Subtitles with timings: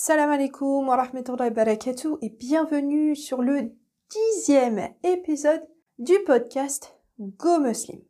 [0.00, 3.72] Salam alaikum wa rahmatullahi barakatuh et bienvenue sur le
[4.08, 5.66] dixième épisode
[5.98, 8.00] du podcast Go Muslim.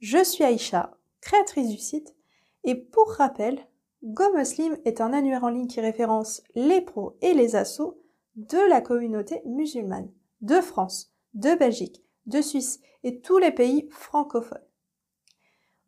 [0.00, 2.16] Je suis Aïcha, créatrice du site
[2.64, 3.64] et pour rappel,
[4.02, 8.02] Go Muslim est un annuaire en ligne qui référence les pros et les assos
[8.34, 10.10] de la communauté musulmane
[10.40, 14.66] de France, de Belgique, de Suisse et tous les pays francophones.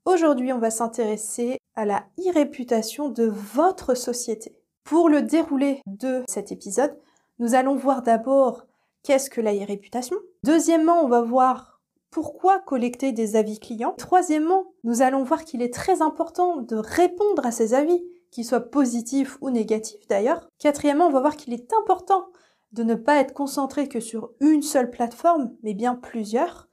[0.04, 4.59] Aujourd'hui, on va s'intéresser à la e-réputation de votre société.
[4.84, 6.96] Pour le déroulé de cet épisode,
[7.38, 8.66] nous allons voir d'abord
[9.02, 10.16] qu'est-ce que la e-réputation.
[10.44, 11.80] Deuxièmement, on va voir
[12.10, 13.94] pourquoi collecter des avis clients.
[13.96, 18.70] Troisièmement, nous allons voir qu'il est très important de répondre à ces avis, qu'ils soient
[18.70, 20.48] positifs ou négatifs d'ailleurs.
[20.58, 22.26] Quatrièmement, on va voir qu'il est important
[22.72, 26.68] de ne pas être concentré que sur une seule plateforme, mais bien plusieurs.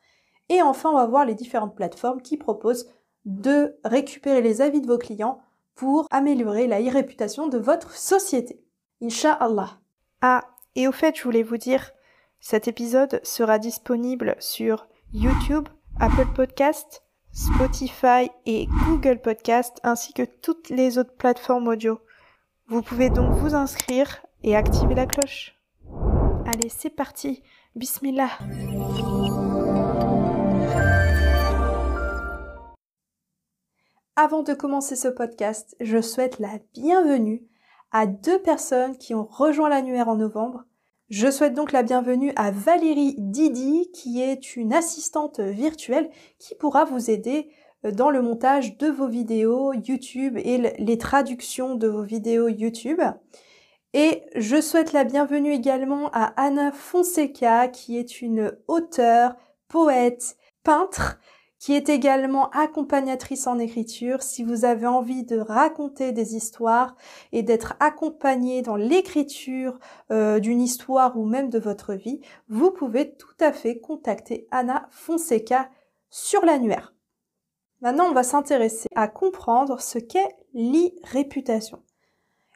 [0.49, 2.89] Et enfin, on va voir les différentes plateformes qui proposent
[3.25, 5.39] de récupérer les avis de vos clients
[5.77, 8.61] pour améliorer la réputation de votre société.
[9.01, 9.79] Inch'Allah.
[10.21, 10.43] Ah,
[10.75, 11.91] et au fait, je voulais vous dire,
[12.39, 15.69] cet épisode sera disponible sur YouTube,
[15.99, 21.99] Apple Podcast, Spotify et Google Podcast, ainsi que toutes les autres plateformes audio.
[22.67, 25.55] Vous pouvez donc vous inscrire et activer la cloche.
[26.45, 27.43] Allez, c'est parti.
[27.75, 28.29] Bismillah.
[34.19, 37.43] Avant de commencer ce podcast, je souhaite la bienvenue
[37.91, 40.63] à deux personnes qui ont rejoint l'annuaire en novembre.
[41.11, 46.83] Je souhaite donc la bienvenue à Valérie Didi, qui est une assistante virtuelle qui pourra
[46.83, 47.51] vous aider
[47.85, 53.01] euh, dans le montage de vos vidéos YouTube et les traductions de vos vidéos YouTube.
[53.93, 59.35] Et je souhaite la bienvenue également à Anna Fonseca, qui est une auteure,
[59.67, 61.19] poète, peintre,
[61.59, 64.21] qui est également accompagnatrice en écriture.
[64.21, 66.95] Si vous avez envie de raconter des histoires
[67.31, 69.79] et d'être accompagné dans l'écriture
[70.11, 74.87] euh, d'une histoire ou même de votre vie, vous pouvez tout à fait contacter Anna
[74.91, 75.69] Fonseca
[76.09, 76.93] sur l'annuaire.
[77.81, 81.81] Maintenant, on va s'intéresser à comprendre ce qu'est l'e-réputation.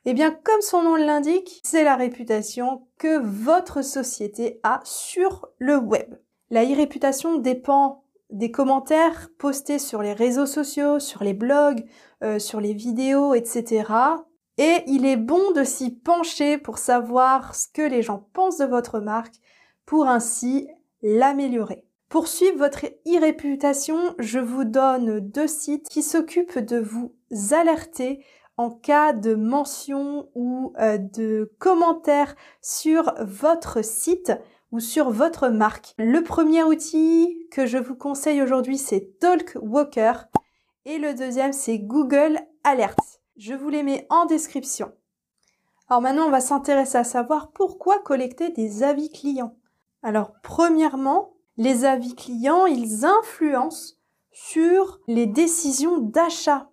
[0.05, 5.77] Eh bien, comme son nom l'indique, c'est la réputation que votre société a sur le
[5.77, 6.15] web.
[6.49, 8.00] La e-réputation dépend
[8.31, 11.85] des commentaires postés sur les réseaux sociaux, sur les blogs,
[12.23, 13.83] euh, sur les vidéos, etc.
[14.57, 18.65] Et il est bon de s'y pencher pour savoir ce que les gens pensent de
[18.65, 19.35] votre marque
[19.85, 20.67] pour ainsi
[21.01, 21.85] l'améliorer.
[22.09, 27.15] Pour suivre votre e-réputation, je vous donne deux sites qui s'occupent de vous
[27.51, 28.23] alerter
[28.57, 34.33] en cas de mention ou euh, de commentaires sur votre site
[34.71, 35.93] ou sur votre marque.
[35.97, 40.13] Le premier outil que je vous conseille aujourd'hui, c'est Talkwalker
[40.85, 42.95] et le deuxième, c'est Google Alerts.
[43.37, 44.91] Je vous les mets en description.
[45.87, 49.55] Alors maintenant, on va s'intéresser à savoir pourquoi collecter des avis clients.
[50.03, 53.95] Alors premièrement, les avis clients, ils influencent
[54.31, 56.69] sur les décisions d'achat.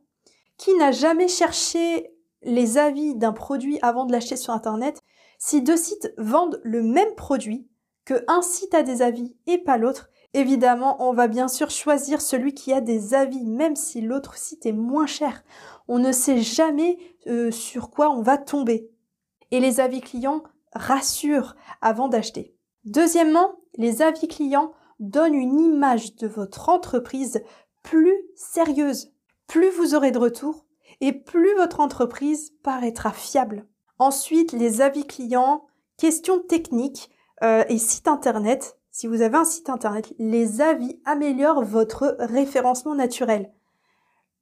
[0.57, 5.03] Qui n'a jamais cherché les avis d'un produit avant de l'acheter sur Internet?
[5.39, 7.69] Si deux sites vendent le même produit,
[8.09, 12.23] que un site a des avis et pas l'autre, évidemment, on va bien sûr choisir
[12.23, 15.45] celui qui a des avis, même si l'autre site est moins cher.
[15.89, 16.97] On ne sait jamais
[17.27, 18.91] euh, sur quoi on va tomber.
[19.51, 20.43] Et les avis clients
[20.73, 22.55] rassurent avant d'acheter.
[22.87, 27.43] Deuxièmement, les avis clients donnent une image de votre entreprise
[27.83, 29.13] plus sérieuse.
[29.49, 30.65] Plus vous aurez de retours
[31.03, 33.67] et plus votre entreprise paraîtra fiable.
[33.99, 35.67] Ensuite, les avis clients,
[35.99, 37.11] questions techniques,
[37.43, 42.95] euh, et site internet, si vous avez un site internet, les avis améliorent votre référencement
[42.95, 43.53] naturel.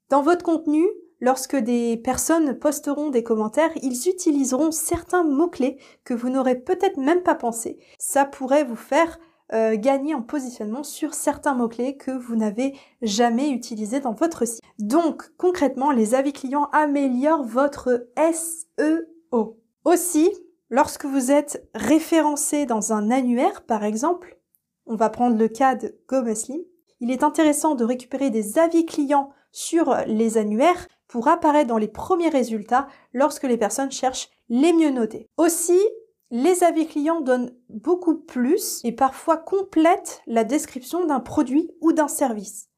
[0.09, 0.85] Dans votre contenu,
[1.21, 7.23] lorsque des personnes posteront des commentaires, ils utiliseront certains mots-clés que vous n'aurez peut-être même
[7.23, 7.79] pas pensé.
[7.99, 9.19] Ça pourrait vous faire
[9.53, 14.63] euh, gagner en positionnement sur certains mots-clés que vous n'avez jamais utilisés dans votre site.
[14.79, 19.59] Donc, concrètement, les avis clients améliorent votre SEO.
[19.85, 20.31] Aussi,
[20.69, 24.39] Lorsque vous êtes référencé dans un annuaire, par exemple,
[24.87, 26.61] on va prendre le cas de GoMuslim,
[27.01, 31.89] il est intéressant de récupérer des avis clients sur les annuaires pour apparaître dans les
[31.89, 35.29] premiers résultats lorsque les personnes cherchent les mieux notés.
[35.37, 35.79] Aussi,
[36.31, 42.09] les avis clients donnent beaucoup plus et parfois complètent la description d'un produit ou d'un
[42.09, 42.69] service.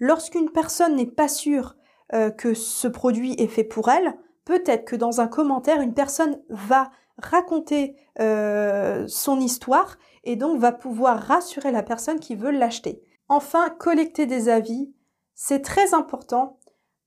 [0.00, 1.76] Lorsqu'une personne n'est pas sûre
[2.12, 6.42] euh, que ce produit est fait pour elle, peut-être que dans un commentaire, une personne
[6.48, 13.02] va raconter euh, son histoire et donc va pouvoir rassurer la personne qui veut l'acheter.
[13.28, 14.92] Enfin, collecter des avis,
[15.34, 16.58] c'est très important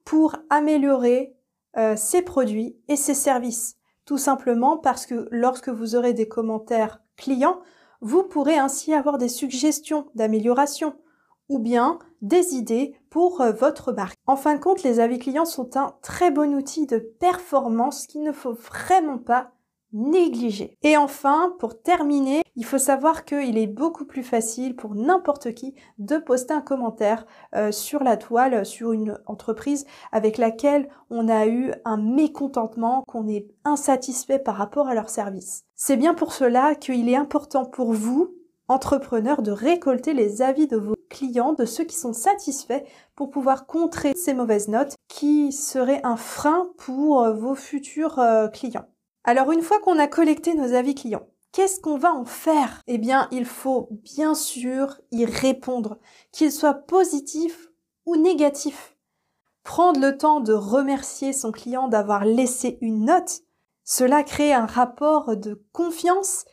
[0.05, 1.35] pour améliorer
[1.77, 3.77] euh, ses produits et ses services.
[4.05, 7.61] Tout simplement parce que lorsque vous aurez des commentaires clients,
[8.01, 10.95] vous pourrez ainsi avoir des suggestions d'amélioration
[11.49, 14.17] ou bien des idées pour euh, votre marque.
[14.25, 18.23] En fin de compte, les avis clients sont un très bon outil de performance qu'il
[18.23, 19.51] ne faut vraiment pas
[19.93, 20.77] négliger.
[20.83, 25.75] Et enfin, pour terminer, il faut savoir qu'il est beaucoup plus facile pour n'importe qui
[25.97, 31.47] de poster un commentaire euh, sur la toile, sur une entreprise avec laquelle on a
[31.47, 35.63] eu un mécontentement, qu'on est insatisfait par rapport à leur service.
[35.75, 38.35] C'est bien pour cela qu'il est important pour vous,
[38.67, 42.83] entrepreneurs, de récolter les avis de vos clients, de ceux qui sont satisfaits
[43.15, 48.47] pour pouvoir contrer ces mauvaises notes qui seraient un frein pour euh, vos futurs euh,
[48.47, 48.85] clients.
[49.23, 52.81] Alors une fois qu'on a collecté nos avis clients, qu'est-ce qu'on va en faire?
[52.87, 55.99] Eh bien, il faut bien sûr y répondre,
[56.31, 57.69] qu'il soit positif
[58.05, 58.97] ou négatif.
[59.63, 63.41] Prendre le temps de remercier son client d'avoir laissé une note,
[63.83, 66.45] cela crée un rapport de confiance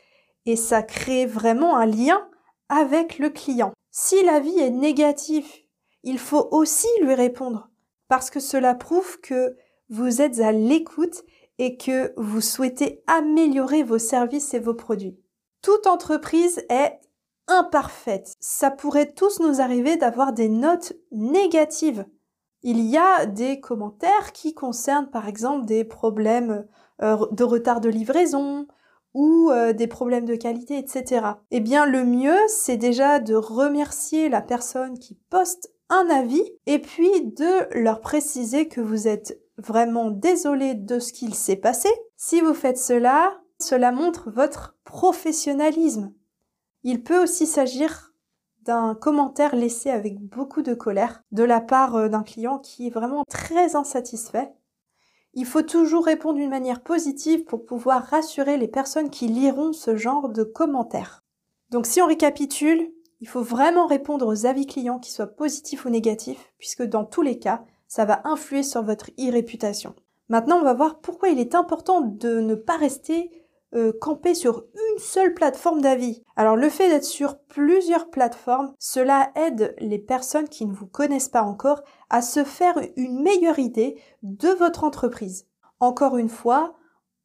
[0.44, 2.28] et ça crée vraiment un lien
[2.68, 3.72] avec le client.
[3.90, 5.62] Si l'avis est négatif,
[6.02, 7.70] il faut aussi lui répondre
[8.08, 9.56] parce que cela prouve que
[9.88, 11.24] vous êtes à l'écoute
[11.58, 15.18] et que vous souhaitez améliorer vos services et vos produits.
[15.62, 17.00] Toute entreprise est
[17.48, 18.34] imparfaite.
[18.40, 22.06] Ça pourrait tous nous arriver d'avoir des notes négatives.
[22.62, 26.66] Il y a des commentaires qui concernent par exemple des problèmes
[27.02, 28.66] euh, de retard de livraison
[29.14, 31.26] ou euh, des problèmes de qualité, etc.
[31.50, 36.78] Eh bien, le mieux, c'est déjà de remercier la personne qui poste un avis et
[36.80, 41.88] puis de leur préciser que vous êtes vraiment désolé de ce qu'il s'est passé.
[42.16, 46.12] Si vous faites cela, cela montre votre professionnalisme.
[46.84, 48.12] Il peut aussi s'agir
[48.62, 52.90] d'un commentaire laissé avec beaucoup de colère de la part euh, d'un client qui est
[52.90, 54.52] vraiment très insatisfait.
[55.34, 59.96] Il faut toujours répondre d'une manière positive pour pouvoir rassurer les personnes qui liront ce
[59.96, 61.22] genre de commentaires.
[61.70, 65.90] Donc si on récapitule, il faut vraiment répondre aux avis clients qui soient positifs ou
[65.90, 69.94] négatifs, puisque dans tous les cas, ça va influer sur votre e-réputation.
[70.28, 73.30] Maintenant, on va voir pourquoi il est important de ne pas rester
[73.74, 76.22] euh, campé sur une seule plateforme d'avis.
[76.36, 81.28] Alors le fait d'être sur plusieurs plateformes, cela aide les personnes qui ne vous connaissent
[81.28, 85.46] pas encore à se faire une meilleure idée de votre entreprise.
[85.80, 86.76] Encore une fois,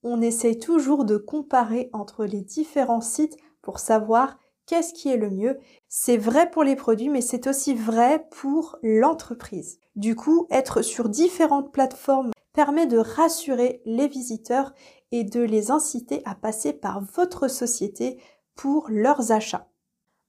[0.04, 5.30] on essaye toujours de comparer entre les différents sites pour savoir qu'est-ce qui est le
[5.30, 5.60] mieux.
[5.88, 9.80] C'est vrai pour les produits, mais c'est aussi vrai pour l'entreprise.
[9.95, 14.74] Du coup, être sur différentes plateformes permet de rassurer les visiteurs
[15.12, 18.19] et de les inciter à passer par votre société
[18.56, 19.68] pour leurs achats.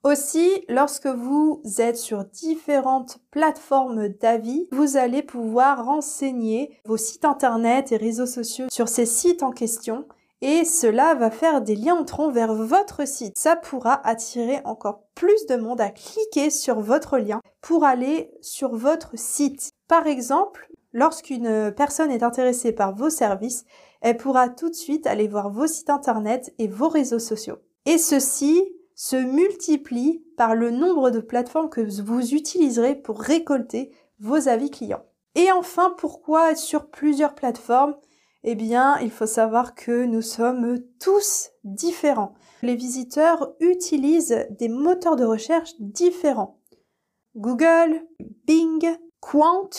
[0.05, 7.91] Aussi, lorsque vous êtes sur différentes plateformes d'avis, vous allez pouvoir renseigner vos sites internet
[7.91, 10.07] et réseaux sociaux sur ces sites en question
[10.45, 13.33] et cela va faire des liens entrant vers votre site.
[13.39, 18.77] Ça pourra attirer encore plus de monde à cliquer sur votre lien pour aller sur
[18.77, 19.71] votre site.
[19.89, 23.65] Par exemple, lorsqu'une personne est intéressée par vos services,
[24.03, 27.57] elle pourra tout de suite aller voir vos sites internet et vos réseaux sociaux.
[27.87, 28.63] Et ceci
[28.95, 35.07] se multiplie par le nombre de plateformes que vous utiliserez pour récolter vos avis clients.
[35.37, 37.97] Et enfin, pourquoi être sur plusieurs plateformes
[38.45, 42.35] eh bien, il faut savoir que nous sommes tous différents.
[42.63, 46.61] Les visiteurs utilisent des moteurs de recherche différents.
[47.37, 48.03] Google,
[48.47, 48.87] Bing,
[49.21, 49.71] Quant,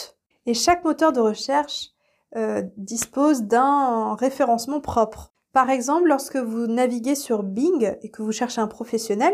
[0.46, 1.90] et chaque moteur de recherche
[2.36, 5.32] euh, dispose d'un référencement propre.
[5.52, 9.32] Par exemple, lorsque vous naviguez sur Bing et que vous cherchez un professionnel,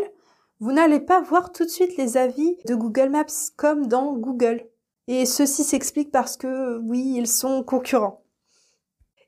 [0.59, 3.25] vous n'allez pas voir tout de suite les avis de Google Maps
[3.57, 4.63] comme dans Google.
[5.07, 8.22] Et ceci s'explique parce que oui, ils sont concurrents.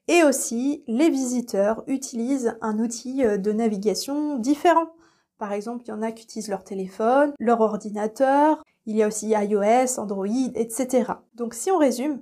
[0.08, 4.90] Et aussi, les visiteurs utilisent un outil euh, de navigation différent.
[5.38, 9.08] Par exemple, il y en a qui utilisent leur téléphone, leur ordinateur, il y a
[9.08, 11.14] aussi iOS, Android, etc.
[11.34, 12.22] Donc si on résume,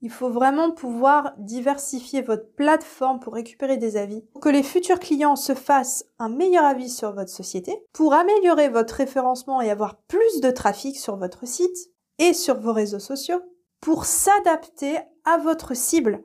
[0.00, 5.00] il faut vraiment pouvoir diversifier votre plateforme pour récupérer des avis, pour que les futurs
[5.00, 9.96] clients se fassent un meilleur avis sur votre société, pour améliorer votre référencement et avoir
[10.02, 13.40] plus de trafic sur votre site et sur vos réseaux sociaux,
[13.80, 16.22] pour s'adapter à votre cible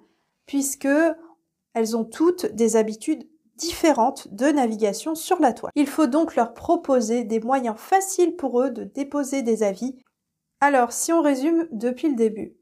[0.50, 0.88] puisque
[1.75, 5.72] elles ont toutes des habitudes différentes de navigation sur la toile.
[5.75, 10.01] Il faut donc leur proposer des moyens faciles pour eux de déposer des avis.
[10.60, 12.58] Alors, si on résume depuis le début,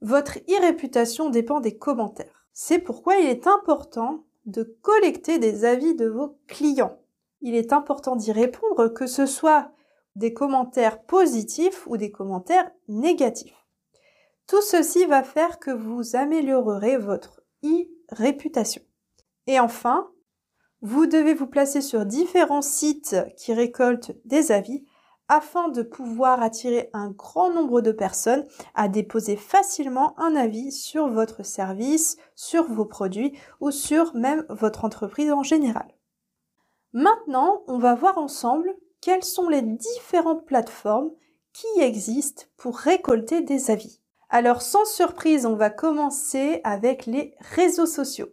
[0.00, 2.46] votre e-réputation dépend des commentaires.
[2.54, 6.96] C'est pourquoi il est important de collecter des avis de vos clients.
[7.42, 9.72] Il est important d'y répondre, que ce soit
[10.16, 13.57] des commentaires positifs ou des commentaires négatifs.
[14.48, 18.80] Tout ceci va faire que vous améliorerez votre e-réputation.
[19.46, 20.10] Et enfin,
[20.80, 24.86] vous devez vous placer sur différents sites qui récoltent des avis
[25.28, 31.08] afin de pouvoir attirer un grand nombre de personnes à déposer facilement un avis sur
[31.08, 35.94] votre service, sur vos produits ou sur même votre entreprise en général.
[36.94, 41.10] Maintenant, on va voir ensemble quelles sont les différentes plateformes
[41.52, 43.97] qui existent pour récolter des avis.
[44.30, 48.28] Alors sans surprise, on va commencer avec les réseaux sociaux.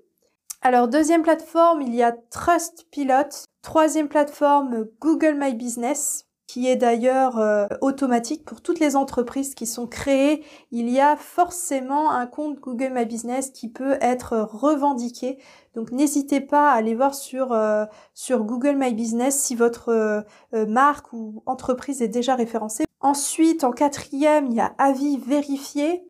[0.61, 3.47] Alors deuxième plateforme, il y a Trustpilot.
[3.61, 9.65] Troisième plateforme, Google My Business qui est d'ailleurs euh, automatique pour toutes les entreprises qui
[9.65, 10.43] sont créées.
[10.71, 15.39] Il y a forcément un compte Google My Business qui peut être revendiqué.
[15.73, 17.85] Donc n'hésitez pas à aller voir sur, euh,
[18.29, 22.84] Google My Business si votre euh, marque ou entreprise est déjà référencée.
[23.05, 26.09] Ensuite, en quatrième, il y a avis vérifié.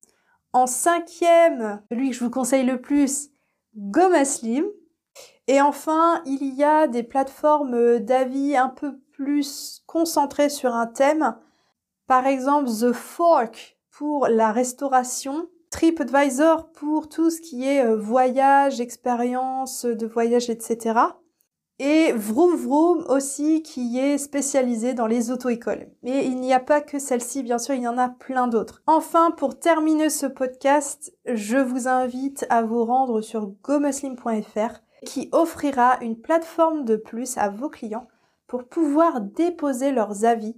[0.53, 3.31] En cinquième, celui que je vous conseille le plus,
[3.75, 4.63] Gomaslim.
[5.47, 11.35] Et enfin, il y a des plateformes d'avis un peu plus concentré sur un thème.
[12.07, 18.79] Par exemple, The Fork pour la restauration, TripAdvisor pour tout ce qui est euh, voyage,
[18.79, 20.93] expérience de voyage, etc.
[21.77, 25.89] Et Vroom Vroom aussi qui est spécialisé dans les auto-écoles.
[26.03, 28.81] Mais il n'y a pas que celle-ci, bien sûr, il y en a plein d'autres.
[28.87, 35.97] Enfin, pour terminer ce podcast, je vous invite à vous rendre sur gomuslim.fr qui offrira
[36.01, 38.07] une plateforme de plus à vos clients
[38.47, 40.55] pour pouvoir déposer leurs avis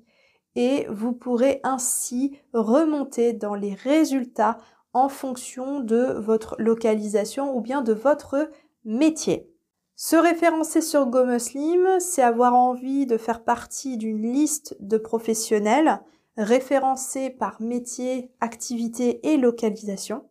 [0.56, 4.60] et vous pourrez ainsi remonter dans les résultats
[4.94, 8.50] en fonction de votre localisation ou bien de votre
[8.86, 9.52] métier.
[10.00, 16.02] Se référencer sur GoMuslim, c'est avoir envie de faire partie d'une liste de professionnels
[16.38, 20.30] référencés par métier, activité et localisation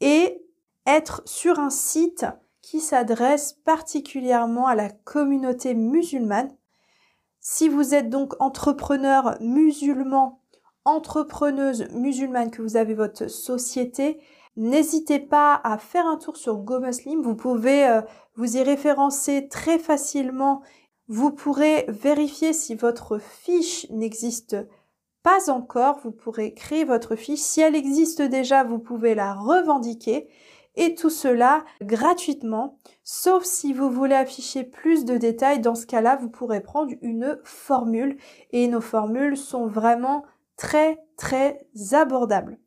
[0.00, 0.42] et
[0.84, 2.26] être sur un site
[2.60, 6.50] qui s'adresse particulièrement à la communauté musulmane.
[7.38, 10.42] Si vous êtes donc entrepreneur musulman,
[10.84, 14.20] entrepreneuse musulmane, que vous avez votre société,
[14.56, 17.22] n'hésitez pas à faire un tour sur GoMuslim.
[17.22, 18.00] Vous pouvez euh,
[18.34, 20.62] vous y référencer très facilement.
[21.08, 24.56] Vous pourrez vérifier si votre fiche n'existe
[25.22, 26.00] pas encore.
[26.02, 27.40] Vous pourrez créer votre fiche.
[27.40, 30.28] Si elle existe déjà, vous pouvez la revendiquer
[30.76, 35.60] et tout cela gratuitement, sauf si vous voulez afficher plus de détails.
[35.60, 38.18] Dans ce cas-là, vous pourrez prendre une formule
[38.52, 40.24] et nos formules sont vraiment
[40.56, 42.58] très très abordables.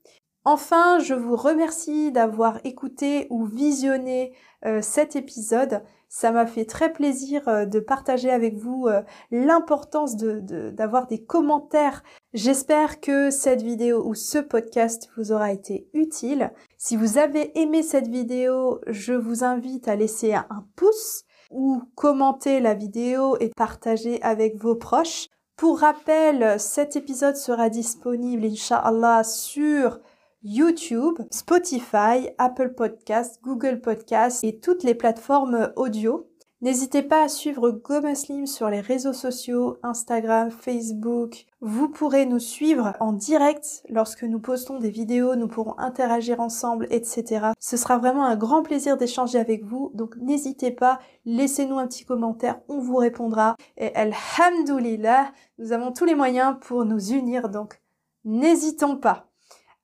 [0.46, 4.34] Enfin, je vous remercie d'avoir écouté ou visionné
[4.66, 5.84] euh, cet épisode.
[6.08, 12.04] Ça m'a fait très plaisir euh, de partager avec vous euh, l'importance d'avoir des commentaires.
[12.34, 16.52] J'espère que cette vidéo ou ce podcast vous aura été utile.
[16.78, 22.62] Si vous avez aimé cette vidéo, je vous invite à laisser un pouce ou commenter
[22.62, 25.28] la vidéo et partager avec vos proches.
[25.58, 30.00] Pour rappel, cet épisode sera disponible, Inch'Allah, sur
[30.42, 36.30] YouTube, Spotify, Apple Podcasts, Google Podcasts et toutes les plateformes audio.
[36.62, 41.46] N'hésitez pas à suivre GoMuslim sur les réseaux sociaux, Instagram, Facebook.
[41.62, 46.88] Vous pourrez nous suivre en direct lorsque nous postons des vidéos, nous pourrons interagir ensemble,
[46.90, 47.52] etc.
[47.60, 52.04] Ce sera vraiment un grand plaisir d'échanger avec vous, donc n'hésitez pas, laissez-nous un petit
[52.04, 53.56] commentaire, on vous répondra.
[53.78, 57.80] Et Alhamdulillah, nous avons tous les moyens pour nous unir, donc
[58.26, 59.29] n'hésitons pas.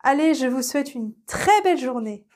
[0.07, 2.27] Allez, je vous souhaite une très belle journée.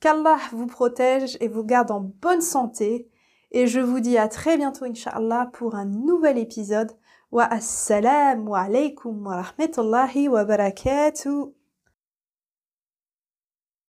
[0.00, 3.08] Qu'Allah vous protège et vous garde en bonne santé.
[3.50, 6.92] Et je vous dis à très bientôt, Inch'Allah, pour un nouvel épisode.
[7.32, 11.54] Wa assalamu alaikum wa rahmatullahi wa barakatuh.